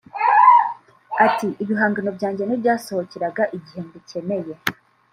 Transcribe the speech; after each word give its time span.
Ati 1.25 1.47
“Ibihangano 1.63 2.09
byanjye 2.17 2.43
ntibyasohokeraga 2.45 3.43
igihe 3.57 3.79
mbikeneye 3.87 4.53